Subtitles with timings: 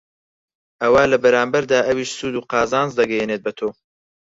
[0.81, 3.69] ئەوا لە بەرامبەردا ئەویش سوود و قازانج دەگەیەنێت بەتۆ